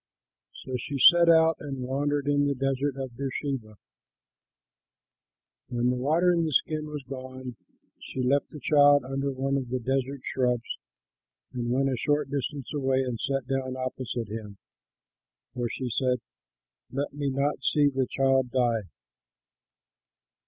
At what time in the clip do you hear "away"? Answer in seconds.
12.73-13.03